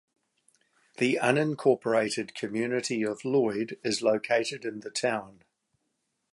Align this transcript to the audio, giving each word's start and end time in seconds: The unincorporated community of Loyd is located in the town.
The 0.97 1.19
unincorporated 1.21 2.33
community 2.33 3.03
of 3.05 3.21
Loyd 3.23 3.77
is 3.83 4.01
located 4.01 4.65
in 4.65 4.79
the 4.79 4.89
town. 4.89 5.43